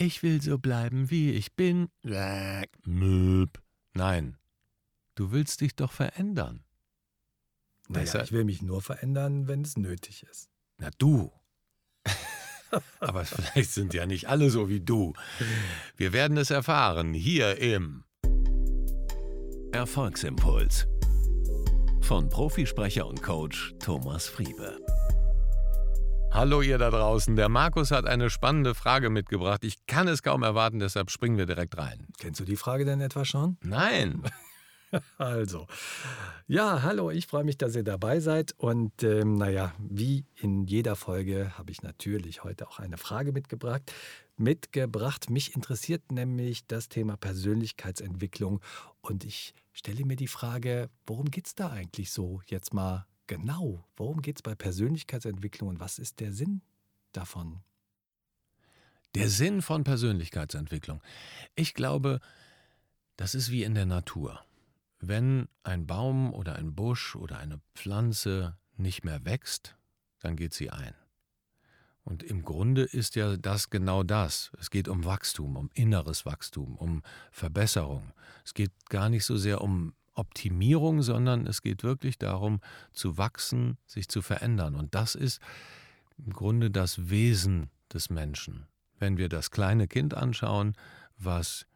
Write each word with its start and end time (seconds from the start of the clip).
ich 0.00 0.22
will 0.22 0.40
so 0.40 0.58
bleiben, 0.58 1.10
wie 1.10 1.32
ich 1.32 1.54
bin. 1.54 1.88
Möb. 2.84 3.62
Nein, 3.92 4.38
du 5.14 5.30
willst 5.30 5.60
dich 5.60 5.76
doch 5.76 5.92
verändern. 5.92 6.64
Naja, 7.88 8.22
ich 8.22 8.32
will 8.32 8.44
mich 8.44 8.62
nur 8.62 8.82
verändern, 8.82 9.46
wenn 9.46 9.62
es 9.62 9.76
nötig 9.76 10.24
ist. 10.30 10.48
Na 10.78 10.90
du. 10.96 11.32
Aber 13.00 13.24
vielleicht 13.24 13.72
sind 13.72 13.92
ja 13.94 14.06
nicht 14.06 14.28
alle 14.28 14.48
so 14.48 14.68
wie 14.68 14.80
du. 14.80 15.12
Wir 15.96 16.12
werden 16.12 16.36
es 16.36 16.50
erfahren 16.50 17.12
hier 17.12 17.58
im 17.58 18.04
Erfolgsimpuls. 19.72 20.86
Von 22.00 22.28
Profisprecher 22.28 23.06
und 23.06 23.22
Coach 23.22 23.74
Thomas 23.80 24.28
Friebe. 24.28 24.78
Hallo 26.32 26.62
ihr 26.62 26.78
da 26.78 26.90
draußen. 26.90 27.34
Der 27.34 27.48
Markus 27.48 27.90
hat 27.90 28.06
eine 28.06 28.30
spannende 28.30 28.74
Frage 28.74 29.10
mitgebracht. 29.10 29.64
Ich 29.64 29.84
kann 29.86 30.06
es 30.06 30.22
kaum 30.22 30.44
erwarten, 30.44 30.78
deshalb 30.78 31.10
springen 31.10 31.36
wir 31.36 31.46
direkt 31.46 31.76
rein. 31.76 32.06
Kennst 32.18 32.38
du 32.38 32.44
die 32.44 32.56
Frage 32.56 32.84
denn 32.84 33.00
etwa 33.00 33.24
schon? 33.24 33.56
Nein. 33.62 34.22
Also, 35.18 35.68
ja, 36.48 36.82
hallo, 36.82 37.12
ich 37.12 37.28
freue 37.28 37.44
mich, 37.44 37.56
dass 37.56 37.76
ihr 37.76 37.84
dabei 37.84 38.18
seid. 38.18 38.54
Und 38.56 39.04
ähm, 39.04 39.34
naja, 39.34 39.72
wie 39.78 40.24
in 40.34 40.64
jeder 40.64 40.96
Folge 40.96 41.56
habe 41.56 41.70
ich 41.70 41.82
natürlich 41.82 42.42
heute 42.42 42.66
auch 42.66 42.80
eine 42.80 42.96
Frage 42.96 43.30
mitgebracht. 43.30 43.82
Mitgebracht. 44.36 45.30
Mich 45.30 45.54
interessiert 45.54 46.10
nämlich 46.10 46.66
das 46.66 46.88
Thema 46.88 47.16
Persönlichkeitsentwicklung. 47.16 48.60
Und 49.00 49.24
ich 49.24 49.54
stelle 49.72 50.04
mir 50.04 50.16
die 50.16 50.26
Frage, 50.26 50.90
worum 51.06 51.30
geht 51.30 51.46
es 51.46 51.54
da 51.54 51.70
eigentlich 51.70 52.10
so 52.10 52.40
jetzt 52.46 52.74
mal 52.74 53.06
genau? 53.30 53.84
Worum 53.96 54.22
geht 54.22 54.38
es 54.38 54.42
bei 54.42 54.56
Persönlichkeitsentwicklung 54.56 55.68
und 55.70 55.80
was 55.80 56.00
ist 56.00 56.18
der 56.18 56.32
Sinn 56.32 56.62
davon? 57.12 57.60
Der 59.14 59.28
Sinn 59.28 59.62
von 59.62 59.84
Persönlichkeitsentwicklung. 59.84 61.00
Ich 61.54 61.74
glaube, 61.74 62.20
das 63.16 63.36
ist 63.36 63.52
wie 63.52 63.62
in 63.62 63.74
der 63.74 63.86
Natur. 63.86 64.44
Wenn 64.98 65.48
ein 65.62 65.86
Baum 65.86 66.34
oder 66.34 66.56
ein 66.56 66.74
Busch 66.74 67.14
oder 67.14 67.38
eine 67.38 67.60
Pflanze 67.76 68.58
nicht 68.76 69.04
mehr 69.04 69.24
wächst, 69.24 69.76
dann 70.18 70.34
geht 70.34 70.52
sie 70.52 70.70
ein. 70.70 70.94
Und 72.02 72.24
im 72.24 72.42
Grunde 72.42 72.82
ist 72.82 73.14
ja 73.14 73.36
das 73.36 73.70
genau 73.70 74.02
das. 74.02 74.50
Es 74.58 74.70
geht 74.70 74.88
um 74.88 75.04
Wachstum, 75.04 75.56
um 75.56 75.70
inneres 75.74 76.26
Wachstum, 76.26 76.76
um 76.76 77.02
Verbesserung. 77.30 78.12
Es 78.44 78.54
geht 78.54 78.72
gar 78.88 79.08
nicht 79.08 79.24
so 79.24 79.36
sehr 79.36 79.60
um 79.60 79.94
Optimierung, 80.14 81.02
sondern 81.02 81.46
es 81.46 81.62
geht 81.62 81.82
wirklich 81.82 82.18
darum, 82.18 82.60
zu 82.92 83.16
wachsen, 83.16 83.78
sich 83.86 84.08
zu 84.08 84.22
verändern. 84.22 84.74
Und 84.74 84.94
das 84.94 85.14
ist 85.14 85.40
im 86.18 86.32
Grunde 86.32 86.70
das 86.70 87.10
Wesen 87.10 87.70
des 87.92 88.10
Menschen. 88.10 88.66
Wenn 88.98 89.16
wir 89.16 89.28
das 89.28 89.50
kleine 89.50 89.88
Kind 89.88 90.14
anschauen, 90.14 90.74
was 91.16 91.66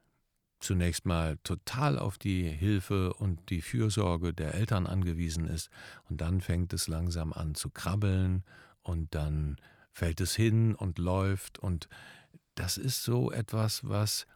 zunächst 0.60 1.04
mal 1.04 1.36
total 1.44 1.98
auf 1.98 2.18
die 2.18 2.48
Hilfe 2.48 3.12
und 3.14 3.50
die 3.50 3.62
Fürsorge 3.62 4.32
der 4.32 4.54
Eltern 4.54 4.86
angewiesen 4.86 5.46
ist, 5.46 5.70
und 6.08 6.20
dann 6.20 6.40
fängt 6.40 6.72
es 6.72 6.88
langsam 6.88 7.32
an 7.32 7.54
zu 7.54 7.70
krabbeln 7.70 8.44
und 8.82 9.14
dann 9.14 9.56
fällt 9.92 10.20
es 10.20 10.34
hin 10.34 10.74
und 10.74 10.98
läuft 10.98 11.58
und 11.58 11.88
das 12.54 12.78
ist 12.78 13.02
so 13.02 13.30
etwas, 13.30 13.86
was 13.88 14.26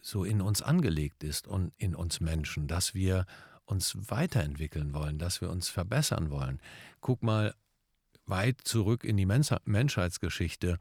so 0.00 0.24
in 0.24 0.40
uns 0.40 0.62
angelegt 0.62 1.24
ist 1.24 1.48
und 1.48 1.72
in 1.76 1.94
uns 1.94 2.20
Menschen, 2.20 2.66
dass 2.66 2.94
wir 2.94 3.26
uns 3.68 3.96
weiterentwickeln 4.10 4.94
wollen, 4.94 5.18
dass 5.18 5.40
wir 5.40 5.50
uns 5.50 5.68
verbessern 5.68 6.30
wollen. 6.30 6.60
Guck 7.00 7.22
mal 7.22 7.54
weit 8.26 8.60
zurück 8.64 9.04
in 9.04 9.16
die 9.16 9.26
Mensch- 9.26 9.54
Menschheitsgeschichte. 9.64 10.78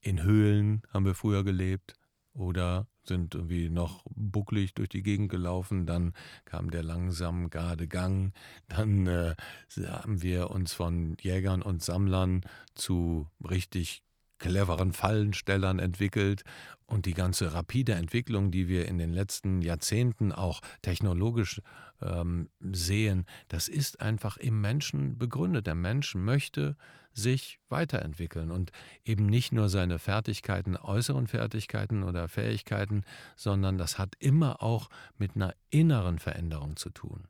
In 0.00 0.22
Höhlen 0.22 0.82
haben 0.92 1.04
wir 1.04 1.14
früher 1.14 1.44
gelebt 1.44 1.94
oder 2.32 2.86
sind 3.04 3.34
irgendwie 3.34 3.70
noch 3.70 4.04
bucklig 4.14 4.74
durch 4.74 4.88
die 4.88 5.02
Gegend 5.02 5.30
gelaufen, 5.30 5.86
dann 5.86 6.12
kam 6.44 6.70
der 6.70 6.82
langsam 6.82 7.50
gerade 7.50 7.88
Gang, 7.88 8.32
dann 8.68 9.06
äh, 9.06 9.34
haben 9.86 10.22
wir 10.22 10.50
uns 10.50 10.72
von 10.72 11.16
Jägern 11.20 11.62
und 11.62 11.82
Sammlern 11.82 12.42
zu 12.74 13.28
richtig 13.42 14.04
cleveren 14.40 14.92
Fallenstellern 14.92 15.78
entwickelt 15.78 16.42
und 16.86 17.06
die 17.06 17.14
ganze 17.14 17.54
rapide 17.54 17.92
Entwicklung, 17.92 18.50
die 18.50 18.66
wir 18.66 18.88
in 18.88 18.98
den 18.98 19.12
letzten 19.12 19.62
Jahrzehnten 19.62 20.32
auch 20.32 20.60
technologisch 20.82 21.60
ähm, 22.02 22.48
sehen, 22.60 23.26
das 23.46 23.68
ist 23.68 24.00
einfach 24.00 24.36
im 24.38 24.60
Menschen 24.60 25.16
begründet. 25.16 25.68
Der 25.68 25.76
Mensch 25.76 26.16
möchte 26.16 26.76
sich 27.12 27.60
weiterentwickeln 27.68 28.50
und 28.50 28.72
eben 29.04 29.26
nicht 29.26 29.52
nur 29.52 29.68
seine 29.68 29.98
Fertigkeiten, 29.98 30.76
äußeren 30.76 31.26
Fertigkeiten 31.26 32.02
oder 32.02 32.28
Fähigkeiten, 32.28 33.04
sondern 33.36 33.78
das 33.78 33.98
hat 33.98 34.14
immer 34.18 34.62
auch 34.62 34.88
mit 35.16 35.36
einer 35.36 35.54
inneren 35.70 36.18
Veränderung 36.18 36.76
zu 36.76 36.90
tun. 36.90 37.28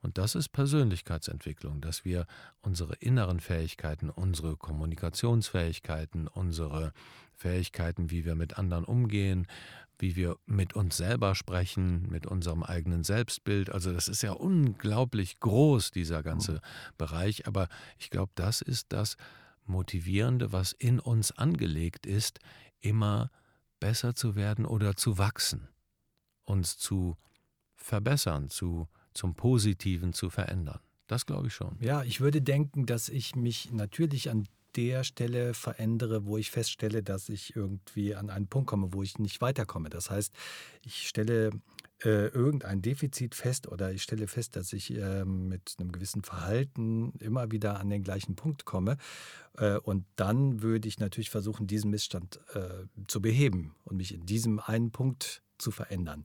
Und 0.00 0.18
das 0.18 0.34
ist 0.34 0.50
Persönlichkeitsentwicklung, 0.50 1.80
dass 1.80 2.04
wir 2.04 2.26
unsere 2.60 2.94
inneren 2.96 3.40
Fähigkeiten, 3.40 4.10
unsere 4.10 4.56
Kommunikationsfähigkeiten, 4.56 6.28
unsere 6.28 6.92
Fähigkeiten, 7.34 8.10
wie 8.10 8.24
wir 8.24 8.34
mit 8.34 8.58
anderen 8.58 8.84
umgehen, 8.84 9.46
wie 9.98 10.14
wir 10.14 10.36
mit 10.46 10.74
uns 10.74 10.96
selber 10.96 11.34
sprechen, 11.34 12.08
mit 12.08 12.26
unserem 12.26 12.62
eigenen 12.62 13.02
Selbstbild. 13.02 13.70
Also 13.70 13.92
das 13.92 14.06
ist 14.08 14.22
ja 14.22 14.32
unglaublich 14.32 15.40
groß, 15.40 15.90
dieser 15.90 16.22
ganze 16.22 16.60
Bereich. 16.96 17.46
Aber 17.48 17.68
ich 17.98 18.10
glaube, 18.10 18.32
das 18.36 18.60
ist 18.60 18.92
das 18.92 19.16
Motivierende, 19.64 20.52
was 20.52 20.72
in 20.72 21.00
uns 21.00 21.32
angelegt 21.32 22.06
ist, 22.06 22.38
immer 22.80 23.30
besser 23.80 24.14
zu 24.14 24.36
werden 24.36 24.64
oder 24.64 24.96
zu 24.96 25.18
wachsen, 25.18 25.68
uns 26.44 26.78
zu 26.78 27.16
verbessern, 27.74 28.50
zu, 28.50 28.88
zum 29.18 29.34
Positiven 29.34 30.12
zu 30.12 30.30
verändern. 30.30 30.78
Das 31.08 31.26
glaube 31.26 31.48
ich 31.48 31.54
schon. 31.54 31.76
Ja, 31.80 32.04
ich 32.04 32.20
würde 32.20 32.40
denken, 32.40 32.86
dass 32.86 33.08
ich 33.08 33.34
mich 33.34 33.72
natürlich 33.72 34.30
an 34.30 34.46
der 34.76 35.02
Stelle 35.02 35.54
verändere, 35.54 36.26
wo 36.26 36.38
ich 36.38 36.50
feststelle, 36.50 37.02
dass 37.02 37.28
ich 37.28 37.56
irgendwie 37.56 38.14
an 38.14 38.30
einen 38.30 38.46
Punkt 38.46 38.68
komme, 38.68 38.92
wo 38.92 39.02
ich 39.02 39.18
nicht 39.18 39.40
weiterkomme. 39.40 39.88
Das 39.88 40.10
heißt, 40.10 40.32
ich 40.84 41.08
stelle 41.08 41.50
äh, 42.04 42.28
irgendein 42.28 42.80
Defizit 42.80 43.34
fest 43.34 43.66
oder 43.66 43.90
ich 43.92 44.02
stelle 44.02 44.28
fest, 44.28 44.54
dass 44.54 44.72
ich 44.72 44.96
äh, 44.96 45.24
mit 45.24 45.74
einem 45.78 45.90
gewissen 45.90 46.22
Verhalten 46.22 47.12
immer 47.18 47.50
wieder 47.50 47.80
an 47.80 47.90
den 47.90 48.04
gleichen 48.04 48.36
Punkt 48.36 48.66
komme. 48.66 48.98
Äh, 49.56 49.78
und 49.78 50.04
dann 50.14 50.62
würde 50.62 50.86
ich 50.86 51.00
natürlich 51.00 51.30
versuchen, 51.30 51.66
diesen 51.66 51.90
Missstand 51.90 52.38
äh, 52.54 52.84
zu 53.08 53.20
beheben 53.20 53.74
und 53.84 53.96
mich 53.96 54.14
in 54.14 54.26
diesem 54.26 54.60
einen 54.60 54.92
Punkt 54.92 55.42
zu 55.58 55.72
verändern. 55.72 56.24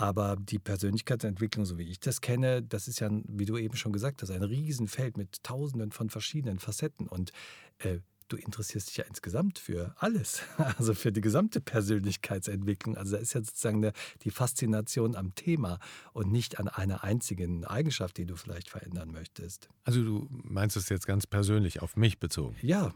Aber 0.00 0.36
die 0.36 0.58
Persönlichkeitsentwicklung, 0.58 1.66
so 1.66 1.76
wie 1.76 1.82
ich 1.82 2.00
das 2.00 2.22
kenne, 2.22 2.62
das 2.62 2.88
ist 2.88 3.00
ja, 3.00 3.10
wie 3.28 3.44
du 3.44 3.58
eben 3.58 3.76
schon 3.76 3.92
gesagt 3.92 4.22
hast, 4.22 4.30
ein 4.30 4.42
Riesenfeld 4.42 5.18
mit 5.18 5.44
tausenden 5.44 5.92
von 5.92 6.08
verschiedenen 6.08 6.58
Facetten. 6.58 7.06
Und 7.06 7.32
äh, 7.80 7.98
du 8.28 8.38
interessierst 8.38 8.88
dich 8.88 8.96
ja 8.96 9.04
insgesamt 9.04 9.58
für 9.58 9.94
alles, 9.98 10.40
also 10.78 10.94
für 10.94 11.12
die 11.12 11.20
gesamte 11.20 11.60
Persönlichkeitsentwicklung. 11.60 12.96
Also 12.96 13.16
da 13.16 13.18
ist 13.18 13.34
ja 13.34 13.42
sozusagen 13.44 13.82
der, 13.82 13.92
die 14.22 14.30
Faszination 14.30 15.16
am 15.16 15.34
Thema 15.34 15.78
und 16.14 16.32
nicht 16.32 16.58
an 16.58 16.68
einer 16.68 17.04
einzigen 17.04 17.66
Eigenschaft, 17.66 18.16
die 18.16 18.24
du 18.24 18.36
vielleicht 18.36 18.70
verändern 18.70 19.10
möchtest. 19.10 19.68
Also 19.84 20.02
du 20.02 20.28
meinst 20.30 20.78
es 20.78 20.88
jetzt 20.88 21.06
ganz 21.06 21.26
persönlich 21.26 21.82
auf 21.82 21.96
mich 21.96 22.18
bezogen. 22.18 22.56
Ja. 22.62 22.94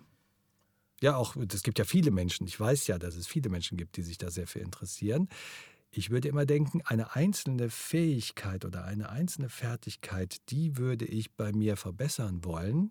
Ja, 1.03 1.17
auch, 1.17 1.37
es 1.37 1.63
gibt 1.63 1.79
ja 1.79 1.85
viele 1.85 2.11
Menschen, 2.11 2.47
ich 2.47 2.59
weiß 2.59 2.87
ja, 2.87 2.99
dass 2.99 3.17
es 3.17 3.27
viele 3.27 3.51
Menschen 3.51 3.77
gibt, 3.77 3.99
die 3.99 4.03
sich 4.03 4.17
da 4.17 4.31
sehr 4.31 4.47
für 4.47 4.61
interessieren. 4.61 5.29
Ich 5.97 6.11
würde 6.11 6.29
immer 6.29 6.45
denken, 6.45 6.83
eine 6.85 7.15
einzelne 7.15 7.71
Fähigkeit 7.71 8.65
oder 8.65 8.85
eine 8.85 9.11
einzelne 9.11 9.49
Fertigkeit, 9.49 10.51
die 10.51 10.77
würde 10.77 11.05
ich 11.05 11.33
bei 11.37 11.53
mir 11.53 11.77
verbessern 11.77 12.45
wollen. 12.45 12.91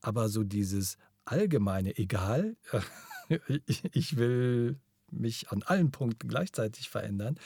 Aber 0.00 0.28
so 0.28 0.42
dieses 0.42 0.98
allgemeine, 1.24 1.96
egal, 1.96 2.56
ich 3.92 4.16
will 4.16 4.80
mich 5.12 5.50
an 5.50 5.62
allen 5.62 5.92
Punkten 5.92 6.28
gleichzeitig 6.28 6.88
verändern, 6.88 7.38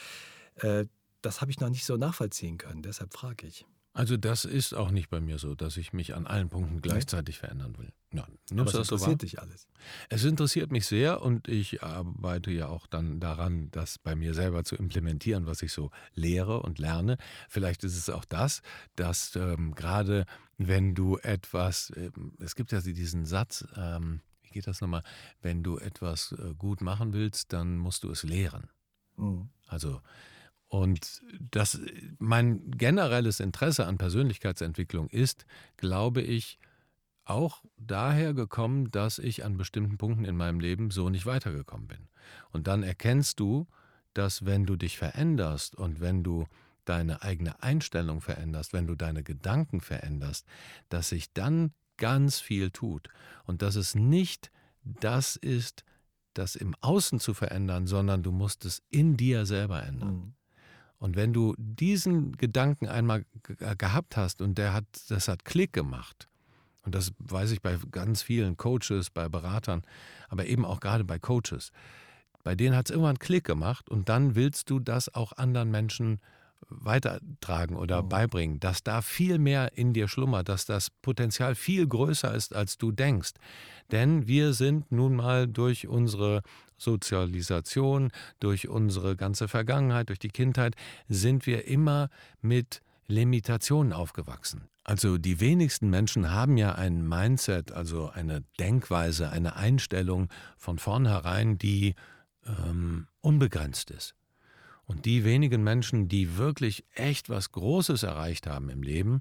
äh, 0.54 0.86
das 1.20 1.42
habe 1.42 1.50
ich 1.50 1.60
noch 1.60 1.68
nicht 1.68 1.84
so 1.84 1.98
nachvollziehen 1.98 2.56
können. 2.56 2.80
Deshalb 2.80 3.12
frage 3.12 3.46
ich. 3.46 3.66
Also 3.94 4.16
das 4.16 4.46
ist 4.46 4.72
auch 4.72 4.90
nicht 4.90 5.10
bei 5.10 5.20
mir 5.20 5.38
so, 5.38 5.54
dass 5.54 5.76
ich 5.76 5.92
mich 5.92 6.14
an 6.14 6.26
allen 6.26 6.48
Punkten 6.48 6.80
gleichzeitig 6.80 7.38
verändern 7.38 7.76
will. 7.76 7.92
Ja, 8.14 8.26
Aber 8.52 8.64
es 8.64 8.72
das 8.72 8.86
so 8.86 8.94
interessiert 8.94 9.22
dich 9.22 9.40
alles. 9.40 9.68
Es 10.08 10.24
interessiert 10.24 10.72
mich 10.72 10.86
sehr 10.86 11.20
und 11.20 11.46
ich 11.48 11.82
arbeite 11.82 12.50
ja 12.50 12.68
auch 12.68 12.86
dann 12.86 13.20
daran, 13.20 13.70
das 13.70 13.98
bei 13.98 14.14
mir 14.14 14.32
selber 14.32 14.64
zu 14.64 14.76
implementieren, 14.76 15.46
was 15.46 15.60
ich 15.60 15.72
so 15.72 15.90
lehre 16.14 16.62
und 16.62 16.78
lerne. 16.78 17.18
Vielleicht 17.50 17.84
ist 17.84 17.96
es 17.96 18.08
auch 18.08 18.24
das, 18.24 18.62
dass 18.96 19.36
ähm, 19.36 19.74
gerade 19.74 20.24
wenn 20.56 20.94
du 20.94 21.18
etwas, 21.18 21.92
ähm, 21.96 22.32
es 22.38 22.54
gibt 22.54 22.72
ja 22.72 22.80
diesen 22.80 23.26
Satz, 23.26 23.66
ähm, 23.76 24.20
wie 24.42 24.50
geht 24.50 24.66
das 24.66 24.80
nochmal, 24.80 25.02
wenn 25.42 25.62
du 25.62 25.78
etwas 25.78 26.32
äh, 26.32 26.54
gut 26.54 26.80
machen 26.80 27.12
willst, 27.12 27.52
dann 27.52 27.76
musst 27.76 28.04
du 28.04 28.10
es 28.10 28.22
lehren. 28.22 28.68
Mhm. 29.16 29.50
Also 29.66 30.00
und 30.72 31.20
das, 31.38 31.78
mein 32.18 32.70
generelles 32.70 33.40
Interesse 33.40 33.84
an 33.86 33.98
Persönlichkeitsentwicklung 33.98 35.10
ist, 35.10 35.44
glaube 35.76 36.22
ich, 36.22 36.58
auch 37.26 37.62
daher 37.76 38.32
gekommen, 38.32 38.90
dass 38.90 39.18
ich 39.18 39.44
an 39.44 39.58
bestimmten 39.58 39.98
Punkten 39.98 40.24
in 40.24 40.34
meinem 40.34 40.60
Leben 40.60 40.90
so 40.90 41.10
nicht 41.10 41.26
weitergekommen 41.26 41.88
bin. 41.88 42.08
Und 42.52 42.68
dann 42.68 42.82
erkennst 42.82 43.38
du, 43.38 43.66
dass 44.14 44.46
wenn 44.46 44.64
du 44.64 44.76
dich 44.76 44.96
veränderst 44.96 45.74
und 45.74 46.00
wenn 46.00 46.22
du 46.22 46.46
deine 46.86 47.20
eigene 47.20 47.62
Einstellung 47.62 48.22
veränderst, 48.22 48.72
wenn 48.72 48.86
du 48.86 48.94
deine 48.94 49.22
Gedanken 49.22 49.82
veränderst, 49.82 50.46
dass 50.88 51.10
sich 51.10 51.34
dann 51.34 51.74
ganz 51.98 52.40
viel 52.40 52.70
tut 52.70 53.10
und 53.44 53.60
dass 53.60 53.76
es 53.76 53.94
nicht 53.94 54.50
das 54.84 55.36
ist, 55.36 55.84
das 56.32 56.56
im 56.56 56.74
Außen 56.80 57.20
zu 57.20 57.34
verändern, 57.34 57.86
sondern 57.86 58.22
du 58.22 58.32
musst 58.32 58.64
es 58.64 58.80
in 58.88 59.18
dir 59.18 59.44
selber 59.44 59.82
ändern. 59.82 60.34
Und 61.02 61.16
wenn 61.16 61.32
du 61.32 61.56
diesen 61.58 62.30
Gedanken 62.36 62.86
einmal 62.86 63.24
gehabt 63.76 64.16
hast 64.16 64.40
und 64.40 64.56
der 64.56 64.72
hat, 64.72 64.84
das 65.08 65.26
hat 65.26 65.44
Klick 65.44 65.72
gemacht, 65.72 66.28
und 66.84 66.94
das 66.94 67.10
weiß 67.18 67.50
ich 67.50 67.60
bei 67.60 67.76
ganz 67.90 68.22
vielen 68.22 68.56
Coaches, 68.56 69.10
bei 69.10 69.28
Beratern, 69.28 69.82
aber 70.28 70.46
eben 70.46 70.64
auch 70.64 70.78
gerade 70.78 71.02
bei 71.02 71.18
Coaches, 71.18 71.72
bei 72.44 72.54
denen 72.54 72.76
hat 72.76 72.86
es 72.88 72.92
irgendwann 72.92 73.18
Klick 73.18 73.42
gemacht 73.42 73.90
und 73.90 74.08
dann 74.08 74.36
willst 74.36 74.70
du 74.70 74.78
das 74.78 75.12
auch 75.12 75.32
anderen 75.32 75.72
Menschen 75.72 76.20
weitertragen 76.68 77.74
oder 77.74 78.04
mhm. 78.04 78.08
beibringen, 78.08 78.60
dass 78.60 78.84
da 78.84 79.02
viel 79.02 79.40
mehr 79.40 79.76
in 79.76 79.92
dir 79.92 80.06
schlummert, 80.06 80.48
dass 80.48 80.66
das 80.66 80.90
Potenzial 80.90 81.56
viel 81.56 81.84
größer 81.84 82.32
ist, 82.32 82.54
als 82.54 82.78
du 82.78 82.92
denkst. 82.92 83.32
Denn 83.90 84.28
wir 84.28 84.52
sind 84.52 84.92
nun 84.92 85.16
mal 85.16 85.48
durch 85.48 85.88
unsere 85.88 86.42
Sozialisation, 86.82 88.10
durch 88.40 88.68
unsere 88.68 89.16
ganze 89.16 89.48
Vergangenheit, 89.48 90.08
durch 90.08 90.18
die 90.18 90.28
Kindheit, 90.28 90.74
sind 91.08 91.46
wir 91.46 91.66
immer 91.66 92.08
mit 92.40 92.82
Limitationen 93.06 93.92
aufgewachsen. 93.92 94.68
Also 94.84 95.16
die 95.16 95.38
wenigsten 95.38 95.90
Menschen 95.90 96.32
haben 96.32 96.56
ja 96.56 96.74
ein 96.74 97.06
Mindset, 97.06 97.70
also 97.70 98.08
eine 98.10 98.42
Denkweise, 98.58 99.30
eine 99.30 99.54
Einstellung 99.54 100.28
von 100.56 100.78
vornherein, 100.78 101.56
die 101.56 101.94
ähm, 102.46 103.06
unbegrenzt 103.20 103.90
ist. 103.90 104.14
Und 104.84 105.04
die 105.04 105.24
wenigen 105.24 105.62
Menschen, 105.62 106.08
die 106.08 106.36
wirklich 106.36 106.84
echt 106.94 107.30
was 107.30 107.52
Großes 107.52 108.02
erreicht 108.02 108.48
haben 108.48 108.68
im 108.68 108.82
Leben, 108.82 109.20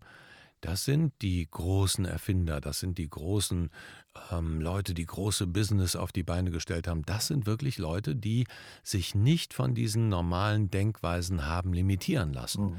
das 0.62 0.86
sind 0.86 1.14
die 1.22 1.48
großen 1.50 2.06
Erfinder, 2.06 2.62
das 2.62 2.80
sind 2.80 2.98
die 2.98 3.10
großen 3.10 3.72
ähm, 4.32 4.62
Leute, 4.62 4.94
die 4.94 5.06
große 5.06 5.48
Business 5.48 5.96
auf 5.96 6.12
die 6.12 6.24
Beine 6.24 6.52
gestellt 6.52 6.88
haben. 6.88 7.02
Das 7.04 7.28
sind 7.28 7.48
wirklich 7.48 7.80
Leute, 7.80 8.16
die 8.16 8.46
sich 8.84 9.16
nicht 9.16 9.54
von 9.54 9.74
diesen 9.74 10.08
normalen 10.08 10.70
Denkweisen 10.70 11.48
haben 11.48 11.74
limitieren 11.74 12.32
lassen. 12.32 12.64
Mhm. 12.64 12.78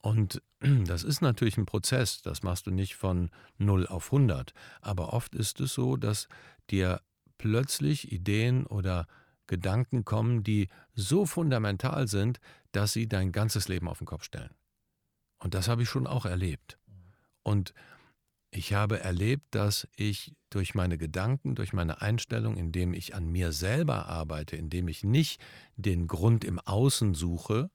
Und 0.00 0.42
das 0.86 1.02
ist 1.02 1.20
natürlich 1.20 1.58
ein 1.58 1.66
Prozess, 1.66 2.22
das 2.22 2.42
machst 2.44 2.66
du 2.66 2.70
nicht 2.70 2.94
von 2.94 3.30
0 3.58 3.86
auf 3.88 4.06
100. 4.06 4.54
Aber 4.80 5.12
oft 5.12 5.34
ist 5.34 5.60
es 5.60 5.74
so, 5.74 5.96
dass 5.96 6.28
dir 6.70 7.02
plötzlich 7.36 8.12
Ideen 8.12 8.64
oder 8.66 9.06
Gedanken 9.48 10.04
kommen, 10.04 10.44
die 10.44 10.68
so 10.94 11.26
fundamental 11.26 12.06
sind, 12.06 12.38
dass 12.70 12.92
sie 12.92 13.08
dein 13.08 13.32
ganzes 13.32 13.66
Leben 13.66 13.88
auf 13.88 13.98
den 13.98 14.06
Kopf 14.06 14.22
stellen. 14.22 14.54
Und 15.38 15.54
das 15.54 15.68
habe 15.68 15.82
ich 15.82 15.88
schon 15.88 16.06
auch 16.06 16.26
erlebt. 16.26 16.77
Und 17.48 17.72
ich 18.50 18.74
habe 18.74 19.00
erlebt, 19.00 19.54
dass 19.54 19.88
ich 19.96 20.34
durch 20.50 20.74
meine 20.74 20.98
Gedanken, 20.98 21.54
durch 21.54 21.72
meine 21.72 22.02
Einstellung, 22.02 22.58
indem 22.58 22.92
ich 22.92 23.14
an 23.14 23.26
mir 23.26 23.52
selber 23.52 24.06
arbeite, 24.06 24.56
indem 24.56 24.86
ich 24.86 25.02
nicht 25.02 25.40
den 25.76 26.08
Grund 26.08 26.44
im 26.44 26.58
Außen 26.58 27.14
suche, 27.14 27.70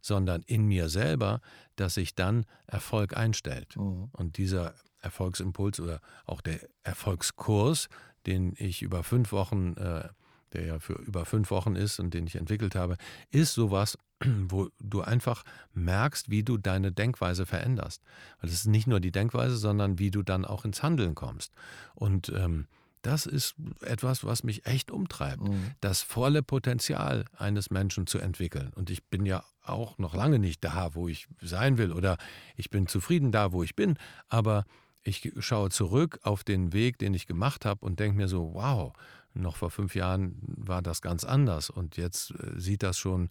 sondern 0.00 0.42
in 0.42 0.66
mir 0.66 0.88
selber, 0.88 1.40
dass 1.74 1.94
sich 1.94 2.14
dann 2.14 2.46
Erfolg 2.68 3.16
einstellt. 3.16 3.76
Mhm. 3.76 4.10
Und 4.12 4.38
dieser 4.38 4.74
Erfolgsimpuls 5.00 5.80
oder 5.80 6.00
auch 6.24 6.40
der 6.40 6.60
Erfolgskurs, 6.84 7.88
den 8.26 8.54
ich 8.56 8.82
über 8.82 9.02
fünf 9.02 9.32
Wochen 9.32 9.74
äh, 9.74 10.10
der 10.52 10.66
ja 10.66 10.78
für 10.78 10.94
über 10.94 11.24
fünf 11.24 11.50
Wochen 11.50 11.76
ist 11.76 11.98
und 11.98 12.14
den 12.14 12.26
ich 12.26 12.36
entwickelt 12.36 12.74
habe, 12.74 12.96
ist 13.30 13.54
sowas, 13.54 13.98
wo 14.48 14.68
du 14.80 15.02
einfach 15.02 15.44
merkst, 15.74 16.30
wie 16.30 16.42
du 16.42 16.58
deine 16.58 16.92
Denkweise 16.92 17.46
veränderst. 17.46 18.02
Weil 18.40 18.50
es 18.50 18.54
ist 18.56 18.66
nicht 18.66 18.86
nur 18.86 19.00
die 19.00 19.12
Denkweise, 19.12 19.56
sondern 19.56 19.98
wie 19.98 20.10
du 20.10 20.22
dann 20.22 20.44
auch 20.44 20.64
ins 20.64 20.82
Handeln 20.82 21.14
kommst. 21.14 21.52
Und 21.94 22.30
ähm, 22.34 22.66
das 23.02 23.26
ist 23.26 23.56
etwas, 23.80 24.24
was 24.24 24.44
mich 24.44 24.64
echt 24.64 24.90
umtreibt, 24.90 25.42
mhm. 25.42 25.72
das 25.80 26.02
volle 26.02 26.42
Potenzial 26.42 27.24
eines 27.36 27.70
Menschen 27.70 28.06
zu 28.06 28.18
entwickeln. 28.18 28.72
Und 28.74 28.90
ich 28.90 29.04
bin 29.04 29.26
ja 29.26 29.44
auch 29.64 29.98
noch 29.98 30.14
lange 30.14 30.38
nicht 30.38 30.64
da, 30.64 30.94
wo 30.94 31.08
ich 31.08 31.28
sein 31.40 31.78
will, 31.78 31.92
oder 31.92 32.16
ich 32.56 32.70
bin 32.70 32.86
zufrieden 32.86 33.32
da, 33.32 33.52
wo 33.52 33.62
ich 33.62 33.74
bin, 33.74 33.98
aber 34.28 34.64
ich 35.02 35.32
schaue 35.38 35.70
zurück 35.70 36.20
auf 36.22 36.44
den 36.44 36.72
Weg, 36.72 36.98
den 36.98 37.12
ich 37.12 37.26
gemacht 37.26 37.64
habe 37.64 37.84
und 37.84 37.98
denke 37.98 38.16
mir 38.16 38.28
so, 38.28 38.54
wow, 38.54 38.92
noch 39.34 39.56
vor 39.56 39.70
fünf 39.70 39.94
Jahren 39.94 40.36
war 40.40 40.82
das 40.82 41.02
ganz 41.02 41.24
anders 41.24 41.70
und 41.70 41.96
jetzt 41.96 42.32
äh, 42.32 42.58
sieht 42.58 42.82
das 42.82 42.98
schon, 42.98 43.30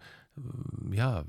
ja, 0.92 1.24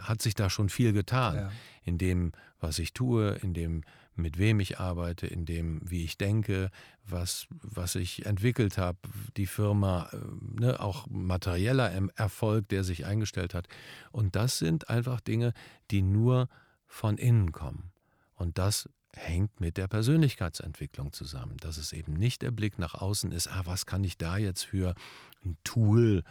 hat 0.00 0.22
sich 0.22 0.34
da 0.34 0.50
schon 0.50 0.68
viel 0.68 0.92
getan. 0.92 1.36
Ja. 1.36 1.52
In 1.84 1.98
dem, 1.98 2.32
was 2.60 2.78
ich 2.78 2.92
tue, 2.92 3.32
in 3.42 3.54
dem, 3.54 3.82
mit 4.14 4.38
wem 4.38 4.60
ich 4.60 4.80
arbeite, 4.80 5.26
in 5.26 5.44
dem, 5.44 5.80
wie 5.84 6.04
ich 6.04 6.16
denke, 6.18 6.70
was, 7.04 7.46
was 7.50 7.94
ich 7.94 8.26
entwickelt 8.26 8.78
habe, 8.78 8.98
die 9.36 9.46
Firma, 9.46 10.08
äh, 10.12 10.16
ne, 10.60 10.80
auch 10.80 11.06
materieller 11.08 11.92
Erfolg, 12.16 12.68
der 12.68 12.82
sich 12.82 13.06
eingestellt 13.06 13.54
hat. 13.54 13.68
Und 14.10 14.34
das 14.34 14.58
sind 14.58 14.88
einfach 14.88 15.20
Dinge, 15.20 15.52
die 15.90 16.02
nur 16.02 16.48
von 16.86 17.18
innen 17.18 17.52
kommen. 17.52 17.92
Und 18.34 18.58
das 18.58 18.88
hängt 19.16 19.60
mit 19.60 19.76
der 19.76 19.88
Persönlichkeitsentwicklung 19.88 21.12
zusammen. 21.12 21.56
Dass 21.58 21.78
es 21.78 21.92
eben 21.92 22.12
nicht 22.12 22.42
der 22.42 22.50
Blick 22.50 22.78
nach 22.78 22.94
außen 22.94 23.32
ist, 23.32 23.48
ah, 23.48 23.62
was 23.64 23.86
kann 23.86 24.04
ich 24.04 24.18
da 24.18 24.36
jetzt 24.36 24.64
für 24.64 24.94
ein 25.44 25.56
Tool 25.64 26.22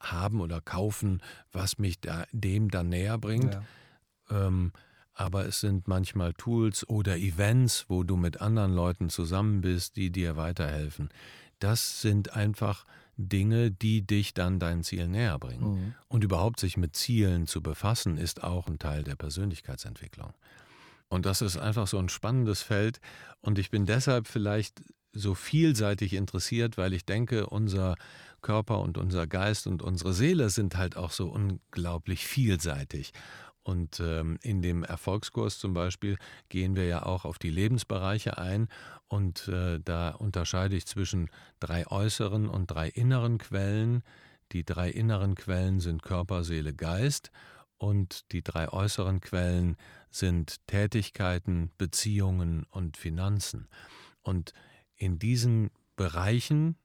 haben 0.00 0.40
oder 0.40 0.60
kaufen, 0.60 1.22
was 1.52 1.78
mich 1.78 2.00
da, 2.00 2.24
dem 2.32 2.70
dann 2.70 2.88
näher 2.88 3.18
bringt. 3.18 3.54
Ja. 4.30 4.46
Ähm, 4.46 4.72
aber 5.12 5.44
es 5.46 5.60
sind 5.60 5.86
manchmal 5.86 6.32
Tools 6.32 6.88
oder 6.88 7.18
Events, 7.18 7.86
wo 7.88 8.04
du 8.04 8.16
mit 8.16 8.40
anderen 8.40 8.74
Leuten 8.74 9.10
zusammen 9.10 9.60
bist, 9.60 9.96
die 9.96 10.10
dir 10.10 10.36
weiterhelfen. 10.36 11.10
Das 11.58 12.00
sind 12.00 12.32
einfach 12.34 12.86
Dinge, 13.16 13.70
die 13.70 14.06
dich 14.06 14.32
dann 14.32 14.58
dein 14.58 14.82
Ziel 14.82 15.08
näher 15.08 15.38
bringen. 15.38 15.72
Mhm. 15.72 15.94
Und 16.08 16.24
überhaupt 16.24 16.58
sich 16.58 16.78
mit 16.78 16.96
Zielen 16.96 17.46
zu 17.46 17.62
befassen, 17.62 18.16
ist 18.16 18.42
auch 18.42 18.66
ein 18.66 18.78
Teil 18.78 19.04
der 19.04 19.16
Persönlichkeitsentwicklung. 19.16 20.32
Und 21.10 21.26
das 21.26 21.42
ist 21.42 21.58
einfach 21.58 21.88
so 21.88 21.98
ein 21.98 22.08
spannendes 22.08 22.62
Feld. 22.62 23.00
Und 23.40 23.58
ich 23.58 23.70
bin 23.70 23.84
deshalb 23.84 24.28
vielleicht 24.28 24.82
so 25.12 25.34
vielseitig 25.34 26.14
interessiert, 26.14 26.78
weil 26.78 26.92
ich 26.92 27.04
denke, 27.04 27.46
unser 27.46 27.96
Körper 28.42 28.80
und 28.80 28.96
unser 28.96 29.26
Geist 29.26 29.66
und 29.66 29.82
unsere 29.82 30.12
Seele 30.12 30.50
sind 30.50 30.76
halt 30.76 30.96
auch 30.96 31.10
so 31.10 31.28
unglaublich 31.28 32.26
vielseitig. 32.26 33.12
Und 33.62 34.00
ähm, 34.00 34.38
in 34.40 34.62
dem 34.62 34.84
Erfolgskurs 34.84 35.58
zum 35.58 35.74
Beispiel 35.74 36.16
gehen 36.48 36.76
wir 36.76 36.86
ja 36.86 37.04
auch 37.04 37.24
auf 37.24 37.38
die 37.38 37.50
Lebensbereiche 37.50 38.38
ein 38.38 38.68
und 39.08 39.48
äh, 39.48 39.80
da 39.84 40.10
unterscheide 40.10 40.76
ich 40.76 40.86
zwischen 40.86 41.28
drei 41.58 41.86
äußeren 41.86 42.48
und 42.48 42.68
drei 42.68 42.88
inneren 42.88 43.36
Quellen. 43.38 44.02
Die 44.52 44.64
drei 44.64 44.90
inneren 44.90 45.34
Quellen 45.34 45.80
sind 45.80 46.02
Körper, 46.02 46.42
Seele, 46.42 46.72
Geist 46.72 47.30
und 47.80 48.30
die 48.32 48.42
drei 48.42 48.68
äußeren 48.68 49.20
Quellen 49.22 49.78
sind 50.10 50.66
Tätigkeiten, 50.66 51.70
Beziehungen 51.78 52.64
und 52.64 52.98
Finanzen. 52.98 53.68
Und 54.20 54.52
in 54.96 55.18
diesen 55.18 55.70
Bereichen, 55.96 56.76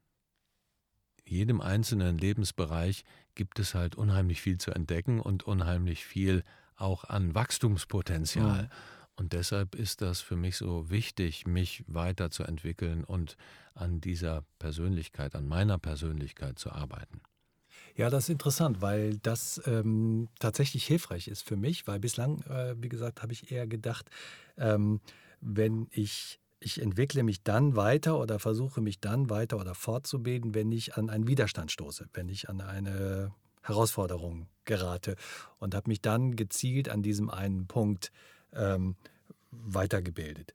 jedem 1.25 1.59
einzelnen 1.59 2.17
Lebensbereich, 2.17 3.03
gibt 3.35 3.59
es 3.59 3.75
halt 3.75 3.95
unheimlich 3.95 4.41
viel 4.41 4.57
zu 4.57 4.71
entdecken 4.71 5.19
und 5.19 5.43
unheimlich 5.43 6.05
viel 6.05 6.45
auch 6.77 7.03
an 7.03 7.35
Wachstumspotenzial. 7.35 8.69
Ja. 8.71 8.77
Und 9.17 9.33
deshalb 9.33 9.75
ist 9.75 10.01
das 10.01 10.21
für 10.21 10.37
mich 10.37 10.55
so 10.55 10.89
wichtig, 10.89 11.45
mich 11.45 11.83
weiterzuentwickeln 11.87 13.03
und 13.03 13.35
an 13.73 13.99
dieser 13.99 14.45
Persönlichkeit, 14.59 15.35
an 15.35 15.45
meiner 15.45 15.77
Persönlichkeit 15.77 16.57
zu 16.57 16.71
arbeiten. 16.71 17.19
Ja, 17.95 18.09
das 18.09 18.25
ist 18.25 18.29
interessant, 18.29 18.81
weil 18.81 19.17
das 19.19 19.61
ähm, 19.65 20.27
tatsächlich 20.39 20.85
hilfreich 20.85 21.29
ist 21.29 21.43
für 21.43 21.55
mich, 21.55 21.87
weil 21.87 21.99
bislang, 21.99 22.41
äh, 22.41 22.75
wie 22.77 22.89
gesagt, 22.89 23.21
habe 23.21 23.31
ich 23.31 23.51
eher 23.51 23.67
gedacht, 23.67 24.09
ähm, 24.57 24.99
wenn 25.39 25.87
ich 25.91 26.39
ich 26.59 26.81
entwickle 26.81 27.21
mich 27.21 27.43
dann 27.43 27.75
weiter 27.75 28.17
oder 28.19 28.39
versuche 28.39 28.81
mich 28.81 28.99
dann 28.99 29.29
weiter 29.29 29.57
oder 29.59 29.75
fortzubilden, 29.75 30.55
wenn 30.55 30.71
ich 30.71 30.97
an 30.97 31.09
einen 31.09 31.27
Widerstand 31.27 31.71
stoße, 31.71 32.07
wenn 32.13 32.27
ich 32.27 32.49
an 32.49 32.59
eine 32.59 33.33
Herausforderung 33.61 34.47
gerate 34.63 35.15
und 35.59 35.75
habe 35.75 35.89
mich 35.89 36.01
dann 36.01 36.35
gezielt 36.35 36.89
an 36.89 37.03
diesem 37.03 37.29
einen 37.29 37.67
Punkt 37.67 38.11
ähm, 38.53 38.95
weitergebildet. 39.51 40.53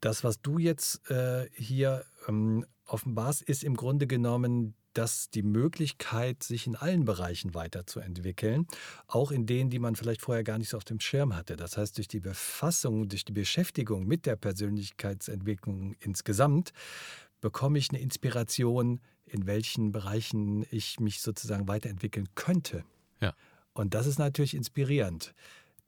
Das, 0.00 0.24
was 0.24 0.40
du 0.42 0.58
jetzt 0.58 1.08
äh, 1.10 1.48
hier 1.52 2.04
ähm, 2.26 2.66
offenbarst, 2.86 3.42
ist 3.42 3.62
im 3.62 3.76
Grunde 3.76 4.06
genommen 4.06 4.74
das 4.94 5.30
die 5.30 5.42
Möglichkeit, 5.42 6.42
sich 6.42 6.66
in 6.66 6.76
allen 6.76 7.04
Bereichen 7.04 7.54
weiterzuentwickeln, 7.54 8.66
auch 9.06 9.30
in 9.30 9.46
denen, 9.46 9.70
die 9.70 9.78
man 9.78 9.96
vielleicht 9.96 10.22
vorher 10.22 10.44
gar 10.44 10.58
nicht 10.58 10.70
so 10.70 10.76
auf 10.76 10.84
dem 10.84 11.00
Schirm 11.00 11.36
hatte. 11.36 11.56
Das 11.56 11.76
heißt, 11.76 11.96
durch 11.96 12.08
die 12.08 12.20
Befassung, 12.20 13.08
durch 13.08 13.24
die 13.24 13.32
Beschäftigung 13.32 14.06
mit 14.06 14.26
der 14.26 14.36
Persönlichkeitsentwicklung 14.36 15.94
insgesamt 16.00 16.72
bekomme 17.40 17.78
ich 17.78 17.90
eine 17.90 18.00
Inspiration, 18.00 19.00
in 19.26 19.46
welchen 19.46 19.92
Bereichen 19.92 20.64
ich 20.70 21.00
mich 21.00 21.20
sozusagen 21.20 21.68
weiterentwickeln 21.68 22.28
könnte. 22.34 22.84
Ja. 23.20 23.34
Und 23.72 23.94
das 23.94 24.06
ist 24.06 24.18
natürlich 24.18 24.54
inspirierend. 24.54 25.34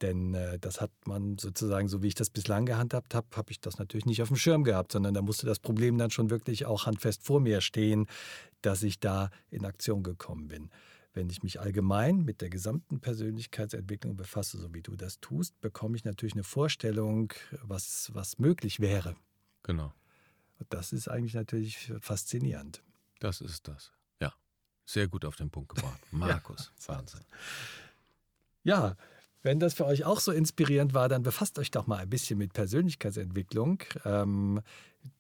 Denn 0.03 0.35
äh, 0.35 0.59
das 0.59 0.81
hat 0.81 0.91
man 1.07 1.39
sozusagen, 1.39 1.89
so 1.89 2.03
wie 2.03 2.09
ich 2.09 2.15
das 2.15 2.29
bislang 2.29 2.67
gehandhabt 2.67 3.15
habe, 3.15 3.27
habe 3.35 3.51
ich 3.51 3.61
das 3.61 3.79
natürlich 3.79 4.05
nicht 4.07 4.21
auf 4.23 4.29
dem 4.29 4.37
Schirm 4.37 4.63
gehabt, 4.65 4.93
sondern 4.93 5.15
da 5.15 5.23
musste 5.23 5.47
das 5.47 5.59
Problem 5.59 5.97
dann 5.97 6.11
schon 6.11 6.29
wirklich 6.31 6.67
auch 6.67 6.87
handfest 6.87 7.23
vor 7.23 7.41
mir 7.41 7.61
stehen, 7.61 8.07
dass 8.61 8.83
ich 8.83 9.01
da 9.01 9.31
in 9.51 9.65
Aktion 9.65 10.03
gekommen 10.03 10.49
bin. 10.49 10.71
Wenn 11.15 11.31
ich 11.31 11.43
mich 11.43 11.61
allgemein 11.61 12.25
mit 12.25 12.43
der 12.43 12.51
gesamten 12.51 13.01
Persönlichkeitsentwicklung 13.01 14.17
befasse, 14.17 14.59
so 14.59 14.75
wie 14.75 14.83
du 14.83 14.97
das 14.97 15.19
tust, 15.21 15.59
bekomme 15.63 15.97
ich 15.97 16.05
natürlich 16.05 16.35
eine 16.35 16.45
Vorstellung, 16.45 17.33
was, 17.63 18.11
was 18.13 18.39
möglich 18.39 18.81
wäre. 18.81 19.17
Genau. 19.63 19.95
Und 20.59 20.67
das 20.75 20.93
ist 20.93 21.09
eigentlich 21.09 21.35
natürlich 21.35 21.91
faszinierend. 22.01 22.83
Das 23.19 23.41
ist 23.41 23.67
das. 23.67 23.93
Ja. 24.21 24.35
Sehr 24.85 25.09
gut 25.09 25.25
auf 25.25 25.37
den 25.37 25.51
Punkt 25.51 25.75
gebracht. 25.75 26.01
Markus, 26.11 26.71
Ja. 26.87 26.95
Wahnsinn. 26.97 27.21
Ja, 28.63 28.97
wenn 29.47 29.61
das 29.61 29.75
für 29.75 29.87
euch 29.87 30.05
auch 30.05 30.19
so 30.19 30.33
inspirierend 30.33 30.93
war, 30.93 31.09
dann 31.09 31.23
befasst 31.23 31.59
euch 31.61 31.71
doch 31.71 31.87
mal 31.87 31.99
ein 31.99 32.11
bisschen 32.11 32.37
mit 32.37 32.53
Persönlichkeitsentwicklung. 32.53 33.79
Ähm, 34.05 34.61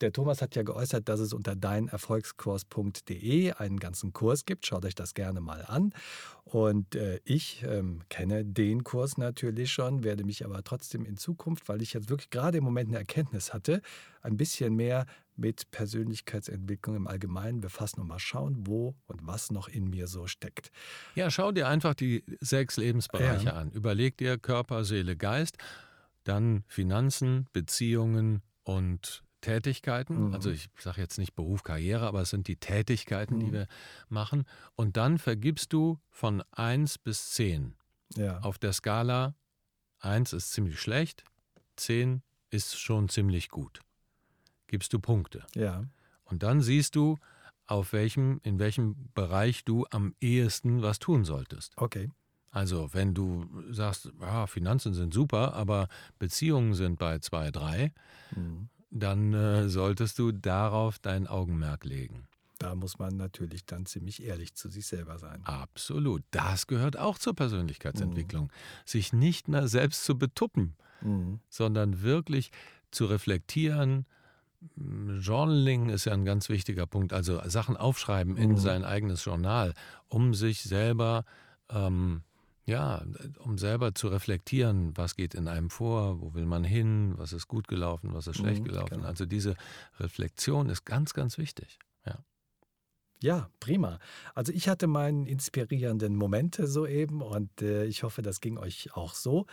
der 0.01 0.13
Thomas 0.13 0.43
hat 0.43 0.57
ja 0.57 0.65
geäußert, 0.65 1.09
dass 1.09 1.21
es 1.21 1.33
unter 1.33 1.55
deinerfolgskurs.de 1.55 3.53
einen 3.53 3.79
ganzen 3.79 4.13
Kurs 4.13 4.45
gibt. 4.45 4.67
Schaut 4.67 4.85
euch 4.85 4.97
das 4.97 5.15
gerne 5.15 5.41
mal 5.41 5.65
an. 5.65 5.95
Und 6.43 6.97
äh, 6.97 7.21
ich 7.25 7.65
ähm, 7.69 8.01
kenne 8.09 8.45
den 8.45 8.83
Kurs 8.83 9.17
natürlich 9.17 9.73
schon, 9.73 10.03
werde 10.03 10.25
mich 10.25 10.45
aber 10.45 10.65
trotzdem 10.65 11.05
in 11.05 11.17
Zukunft, 11.17 11.69
weil 11.69 11.81
ich 11.81 11.93
jetzt 11.93 12.11
wirklich 12.11 12.31
gerade 12.31 12.59
im 12.59 12.65
Moment 12.65 12.89
eine 12.89 12.99
Erkenntnis 12.99 13.55
hatte, 13.55 13.81
ein 14.23 14.37
bisschen 14.37 14.75
mehr 14.75 15.07
mit 15.37 15.71
Persönlichkeitsentwicklung 15.71 16.97
im 16.97 17.07
Allgemeinen 17.07 17.61
befassen 17.61 18.01
und 18.01 18.09
mal 18.09 18.19
schauen, 18.19 18.67
wo 18.67 18.95
und 19.07 19.27
was 19.27 19.51
noch 19.51 19.69
in 19.69 19.89
mir 19.91 20.07
so 20.07 20.27
steckt. 20.27 20.71
Ja, 21.15 21.31
schau 21.31 21.53
dir 21.53 21.69
einfach 21.69 21.95
die 21.95 22.25
sechs 22.41 22.77
Lebensbereiche 22.77 23.47
Ja. 23.47 23.53
an. 23.53 23.71
Überleg 23.71 24.17
dir 24.17 24.39
Körper, 24.39 24.85
Seele, 24.85 25.17
Geist, 25.17 25.57
dann 26.25 26.65
Finanzen, 26.69 27.47
Beziehungen 27.53 28.43
und 28.65 29.23
Tätigkeiten. 29.43 30.29
Mhm. 30.29 30.35
Also 30.35 30.51
ich 30.51 30.69
sage 30.79 31.01
jetzt 31.01 31.19
nicht 31.19 31.35
Beruf, 31.37 31.63
Karriere, 31.63 32.07
aber 32.07 32.23
es 32.23 32.31
sind 32.31 32.49
die 32.49 32.57
Tätigkeiten, 32.57 33.39
die 33.39 33.47
Mhm. 33.47 33.53
wir 33.53 33.67
machen. 34.09 34.45
Und 34.75 34.97
dann 34.97 35.19
vergibst 35.19 35.73
du 35.73 35.99
von 36.11 36.43
1 36.53 36.99
bis 36.99 37.31
10 37.33 37.75
Ja. 38.17 38.39
auf 38.41 38.59
der 38.59 38.73
Skala 38.73 39.35
1 40.01 40.33
ist 40.33 40.53
ziemlich 40.53 40.81
schlecht, 40.81 41.25
10 41.77 42.23
ist 42.51 42.79
schon 42.79 43.09
ziemlich 43.09 43.49
gut. 43.51 43.81
Gibst 44.67 44.93
du 44.93 44.99
Punkte. 44.99 45.45
Ja. 45.55 45.85
Und 46.25 46.43
dann 46.43 46.61
siehst 46.61 46.97
du, 46.97 47.19
auf 47.67 47.93
welchem, 47.93 48.41
in 48.43 48.59
welchem 48.59 49.09
Bereich 49.15 49.65
du 49.65 49.87
am 49.91 50.15
ehesten 50.21 50.83
was 50.83 50.99
tun 50.99 51.25
solltest. 51.25 51.73
Okay. 51.77 52.11
Also, 52.51 52.89
wenn 52.95 53.13
du 53.13 53.47
sagst, 53.71 54.11
ja, 54.21 54.47
Finanzen 54.47 54.95
sind 54.95 55.13
super, 55.13 55.55
aber 55.55 55.89
Beziehungen 56.19 56.75
sind 56.75 56.99
bei 56.99 57.19
2, 57.19 57.51
3, 57.51 57.93
Mhm. 58.35 58.69
dann 58.91 59.33
äh, 59.35 59.69
solltest 59.69 60.19
du 60.19 60.33
darauf 60.33 60.99
dein 60.99 61.27
Augenmerk 61.27 61.85
legen. 61.85 62.27
Da 62.59 62.75
muss 62.75 62.99
man 62.99 63.17
natürlich 63.17 63.67
dann 63.67 63.85
ziemlich 63.85 64.23
ehrlich 64.23 64.55
zu 64.55 64.71
sich 64.71 64.87
selber 64.87 65.19
sein. 65.19 65.45
Absolut. 65.45 66.23
Das 66.31 66.67
gehört 66.67 66.99
auch 66.99 67.19
zur 67.19 67.35
Persönlichkeitsentwicklung. 67.35 68.51
Sich 68.87 69.13
nicht 69.13 69.49
mehr 69.49 69.69
selbst 69.69 70.05
zu 70.05 70.17
betuppen, 70.17 70.75
Mhm. 71.03 71.41
sondern 71.51 72.01
wirklich 72.01 72.51
zu 72.91 73.05
reflektieren. 73.07 74.07
Journaling 74.77 75.89
ist 75.89 76.05
ja 76.05 76.13
ein 76.13 76.25
ganz 76.25 76.49
wichtiger 76.49 76.87
Punkt, 76.87 77.13
also 77.13 77.41
Sachen 77.47 77.77
aufschreiben 77.77 78.37
in 78.37 78.57
Mhm. 78.57 78.59
sein 78.59 78.85
eigenes 78.85 79.25
Journal, 79.25 79.75
um 80.09 80.35
sich 80.35 80.63
selber, 80.63 81.25
ähm, 81.71 82.23
ja, 82.65 83.05
um 83.39 83.59
selber 83.59 83.95
zu 83.95 84.09
reflektieren, 84.09 84.97
was 84.97 85.15
geht 85.15 85.35
in 85.35 85.49
einem 85.49 85.71
vor, 85.71 86.21
wo 86.21 86.35
will 86.35 86.47
man 86.47 86.65
hin, 86.65 87.15
was 87.17 87.33
ist 87.33 87.49
gut 87.49 87.69
gelaufen, 87.69 88.13
was 88.15 88.27
ist 88.27 88.37
schlecht 88.39 88.63
Mhm, 88.63 88.65
gelaufen. 88.65 89.05
genau. 89.05 89.09
Also 89.09 89.25
diese 89.27 89.57
Reflexion 90.01 90.69
ist 90.69 90.85
ganz, 90.85 91.15
ganz 91.15 91.39
wichtig. 91.39 91.79
Ja. 92.05 92.25
Ja, 93.23 93.49
prima. 93.61 93.99
Also 94.35 94.53
ich 94.53 94.69
hatte 94.69 94.87
meinen 94.87 95.25
inspirierenden 95.27 96.17
Momente 96.17 96.67
soeben 96.67 97.23
und 97.23 97.63
äh, 97.63 97.85
ich 97.87 98.03
hoffe, 98.03 98.21
das 98.21 98.41
ging 98.41 98.59
euch 98.59 98.95
auch 98.95 99.15
so. 99.15 99.47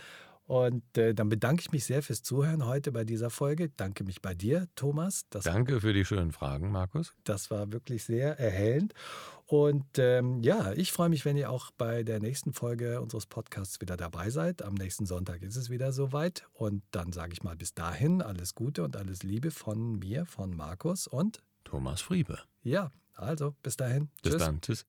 Und 0.53 0.99
äh, 0.99 1.15
dann 1.15 1.29
bedanke 1.29 1.61
ich 1.61 1.71
mich 1.71 1.83
sehr 1.83 2.03
fürs 2.03 2.21
Zuhören 2.21 2.67
heute 2.67 2.91
bei 2.91 3.05
dieser 3.05 3.31
Folge. 3.31 3.69
Danke 3.69 4.03
mich 4.03 4.21
bei 4.21 4.35
dir, 4.35 4.67
Thomas. 4.75 5.25
Das, 5.31 5.45
Danke 5.45 5.81
für 5.81 5.93
die 5.93 6.05
schönen 6.05 6.31
Fragen, 6.31 6.71
Markus. 6.71 7.15
das 7.23 7.49
war 7.49 7.71
wirklich 7.71 8.03
sehr 8.03 8.37
erhellend. 8.39 8.93
Und 9.47 9.97
ähm, 9.97 10.43
ja, 10.43 10.71
ich 10.73 10.91
freue 10.91 11.09
mich, 11.09 11.25
wenn 11.25 11.37
ihr 11.37 11.49
auch 11.49 11.71
bei 11.71 12.03
der 12.03 12.19
nächsten 12.19 12.53
Folge 12.53 13.01
unseres 13.01 13.25
Podcasts 13.25 13.81
wieder 13.81 13.97
dabei 13.97 14.29
seid. 14.29 14.61
Am 14.61 14.75
nächsten 14.75 15.07
Sonntag 15.07 15.41
ist 15.41 15.55
es 15.55 15.71
wieder 15.71 15.91
soweit. 15.91 16.45
Und 16.53 16.83
dann 16.91 17.13
sage 17.13 17.33
ich 17.33 17.41
mal 17.41 17.55
bis 17.55 17.73
dahin 17.73 18.21
alles 18.21 18.53
Gute 18.53 18.83
und 18.83 18.95
alles 18.95 19.23
Liebe 19.23 19.49
von 19.49 19.97
mir, 19.97 20.27
von 20.27 20.55
Markus. 20.55 21.07
Und 21.07 21.41
Thomas 21.63 22.01
Friebe. 22.01 22.37
ja, 22.61 22.91
also 23.15 23.55
bis 23.63 23.75
dahin. 23.75 24.11
Bis 24.21 24.33
Tschüss. 24.33 24.43
dann. 24.43 24.61
Tschüss. 24.61 24.85